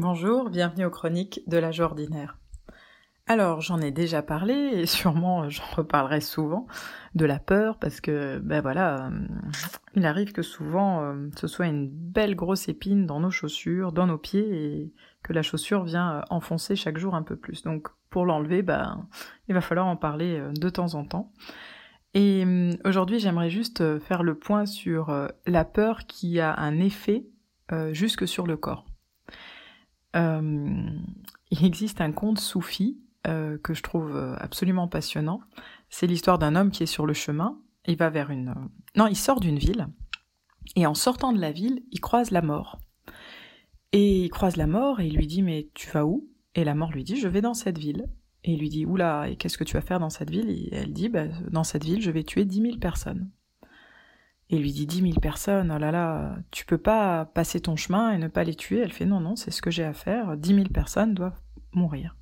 [0.00, 2.38] Bonjour, bienvenue aux chroniques de l'âge ordinaire.
[3.26, 6.68] Alors, j'en ai déjà parlé et sûrement j'en reparlerai souvent
[7.16, 9.10] de la peur parce que, ben voilà, euh,
[9.96, 14.06] il arrive que souvent euh, ce soit une belle grosse épine dans nos chaussures, dans
[14.06, 14.92] nos pieds et
[15.24, 17.64] que la chaussure vient euh, enfoncer chaque jour un peu plus.
[17.64, 19.08] Donc, pour l'enlever, ben,
[19.48, 21.32] il va falloir en parler de temps en temps.
[22.14, 22.44] Et
[22.84, 27.26] aujourd'hui, j'aimerais juste faire le point sur la peur qui a un effet
[27.92, 28.87] jusque sur le corps.
[30.18, 30.90] Euh,
[31.50, 35.40] il existe un conte soufi euh, que je trouve euh, absolument passionnant.
[35.90, 37.58] C'est l'histoire d'un homme qui est sur le chemin.
[37.86, 38.54] Il va vers une.
[38.96, 39.88] Non, il sort d'une ville.
[40.76, 42.78] Et en sortant de la ville, il croise la mort.
[43.92, 46.28] Et il croise la mort et il lui dit Mais tu vas où?
[46.54, 48.06] Et la mort lui dit Je vais dans cette ville.
[48.44, 50.50] Et il lui dit Oula, et qu'est-ce que tu vas faire dans cette ville?
[50.50, 53.30] Et elle dit bah, Dans cette ville, je vais tuer dix mille personnes.
[54.50, 58.12] Et lui dit dix mille personnes, oh là là, tu peux pas passer ton chemin
[58.12, 58.78] et ne pas les tuer.
[58.78, 61.40] Elle fait non, non, c'est ce que j'ai à faire, dix mille personnes doivent
[61.72, 62.16] mourir.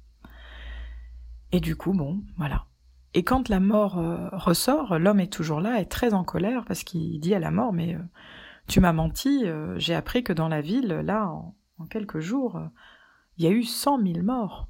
[1.52, 2.66] Et du coup, bon, voilà.
[3.14, 6.82] Et quand la mort euh, ressort, l'homme est toujours là, est très en colère parce
[6.82, 8.02] qu'il dit à la mort, mais euh,
[8.66, 12.60] tu m'as menti, euh, j'ai appris que dans la ville, là, en, en quelques jours,
[13.38, 14.68] il y a eu cent mille morts.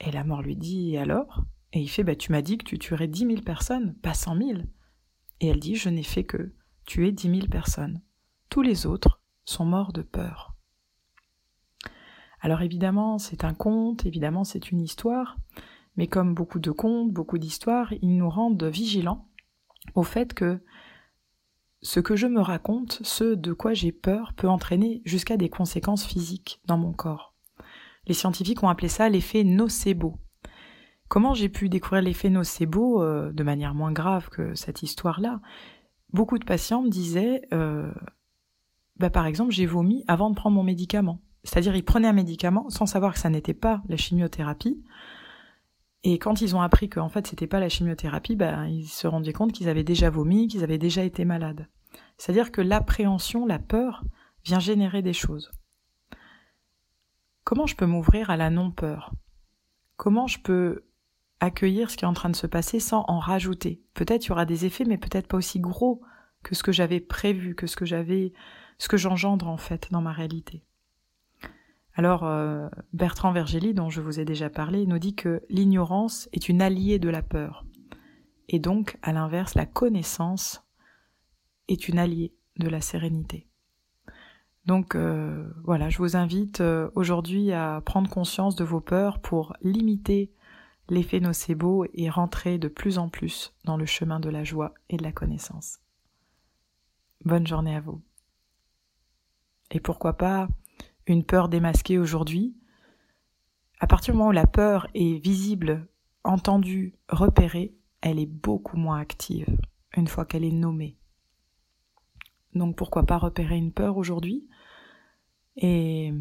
[0.00, 1.44] Et la mort lui dit, et alors?
[1.72, 4.34] Et il fait, bah tu m'as dit que tu tuerais dix mille personnes, pas cent
[4.34, 4.68] mille.
[5.40, 6.52] Et elle dit, je n'ai fait que
[6.86, 8.02] tuer dix mille personnes.
[8.48, 10.54] Tous les autres sont morts de peur.
[12.40, 15.36] Alors évidemment, c'est un conte, évidemment, c'est une histoire,
[15.96, 19.28] mais comme beaucoup de contes, beaucoup d'histoires, ils nous rendent vigilants
[19.94, 20.60] au fait que
[21.82, 26.04] ce que je me raconte, ce de quoi j'ai peur, peut entraîner jusqu'à des conséquences
[26.04, 27.34] physiques dans mon corps.
[28.06, 30.18] Les scientifiques ont appelé ça l'effet nocebo.
[31.10, 35.40] Comment j'ai pu découvrir l'effet nocebo euh, de manière moins grave que cette histoire-là?
[36.12, 37.90] Beaucoup de patients me disaient, euh,
[38.96, 41.20] bah, par exemple, j'ai vomi avant de prendre mon médicament.
[41.42, 44.84] C'est-à-dire, ils prenaient un médicament sans savoir que ça n'était pas la chimiothérapie.
[46.04, 49.32] Et quand ils ont appris qu'en fait c'était pas la chimiothérapie, bah, ils se rendaient
[49.32, 51.66] compte qu'ils avaient déjà vomi, qu'ils avaient déjà été malades.
[52.18, 54.04] C'est-à-dire que l'appréhension, la peur,
[54.44, 55.50] vient générer des choses.
[57.42, 59.12] Comment je peux m'ouvrir à la non-peur?
[59.96, 60.84] Comment je peux
[61.40, 63.82] accueillir ce qui est en train de se passer sans en rajouter.
[63.94, 66.02] Peut-être y aura des effets, mais peut-être pas aussi gros
[66.42, 68.32] que ce que j'avais prévu, que ce que j'avais,
[68.78, 70.64] ce que j'engendre en fait dans ma réalité.
[71.94, 76.48] Alors euh, Bertrand Vergely, dont je vous ai déjà parlé, nous dit que l'ignorance est
[76.48, 77.64] une alliée de la peur,
[78.48, 80.62] et donc à l'inverse, la connaissance
[81.68, 83.48] est une alliée de la sérénité.
[84.66, 89.56] Donc euh, voilà, je vous invite euh, aujourd'hui à prendre conscience de vos peurs pour
[89.62, 90.32] limiter
[90.90, 94.96] l'effet nocebo est rentré de plus en plus dans le chemin de la joie et
[94.96, 95.80] de la connaissance.
[97.24, 98.02] Bonne journée à vous.
[99.70, 100.48] Et pourquoi pas
[101.06, 102.56] une peur démasquée aujourd'hui?
[103.78, 105.88] À partir du moment où la peur est visible,
[106.24, 109.56] entendue, repérée, elle est beaucoup moins active
[109.96, 110.98] une fois qu'elle est nommée.
[112.54, 114.48] Donc pourquoi pas repérer une peur aujourd'hui
[115.56, 116.12] et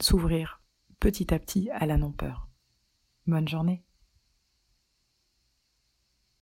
[0.00, 0.62] s'ouvrir
[0.98, 2.48] petit à petit à la non-peur.
[3.26, 3.84] Bonne journée.